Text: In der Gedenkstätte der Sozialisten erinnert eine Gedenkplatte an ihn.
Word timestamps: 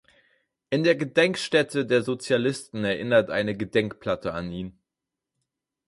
In 0.71 0.83
der 0.83 0.95
Gedenkstätte 0.95 1.85
der 1.85 2.01
Sozialisten 2.01 2.83
erinnert 2.83 3.29
eine 3.29 3.55
Gedenkplatte 3.55 4.33
an 4.33 4.51
ihn. 4.51 4.79